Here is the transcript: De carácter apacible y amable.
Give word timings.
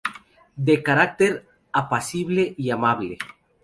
De 0.55 0.81
carácter 0.81 1.45
apacible 1.71 2.55
y 2.57 2.71
amable. 2.71 3.19